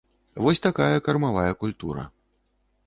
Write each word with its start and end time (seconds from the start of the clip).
Вось 0.43 0.63
такая 0.67 1.03
кармавая 1.09 1.53
культура. 1.65 2.09